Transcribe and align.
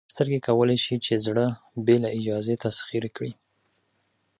سترګې 0.13 0.39
کولی 0.47 0.77
شي 0.85 0.95
چې 1.05 1.13
زړه 1.25 1.45
بې 1.85 1.95
له 2.03 2.09
اجازې 2.17 2.55
تسخیر 2.63 3.05
کړي. 3.15 3.31